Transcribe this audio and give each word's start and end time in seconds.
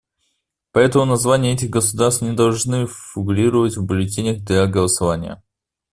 Поэтому 0.71 1.05
названия 1.05 1.53
этих 1.53 1.69
государств 1.69 2.23
не 2.23 2.33
должны 2.33 2.87
фигурировать 2.87 3.77
в 3.77 3.85
бюллетенях 3.85 4.43
для 4.43 4.65
голосования. 4.65 5.43